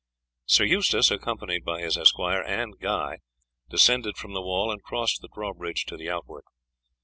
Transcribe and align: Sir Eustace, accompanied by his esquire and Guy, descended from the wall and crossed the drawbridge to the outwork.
Sir 0.47 0.63
Eustace, 0.63 1.11
accompanied 1.11 1.63
by 1.63 1.81
his 1.81 1.95
esquire 1.95 2.41
and 2.41 2.79
Guy, 2.79 3.19
descended 3.69 4.17
from 4.17 4.33
the 4.33 4.41
wall 4.41 4.71
and 4.71 4.81
crossed 4.81 5.21
the 5.21 5.29
drawbridge 5.31 5.85
to 5.85 5.95
the 5.95 6.09
outwork. 6.09 6.45